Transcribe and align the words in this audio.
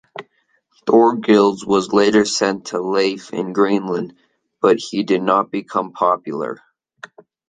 Thorgils 0.87 1.63
was 1.63 1.93
later 1.93 2.25
sent 2.25 2.65
to 2.65 2.81
Leif 2.81 3.31
in 3.33 3.53
Greenland, 3.53 4.15
but 4.59 4.79
he 4.79 5.03
did 5.03 5.21
not 5.21 5.51
become 5.51 5.91
popular. 5.91 6.59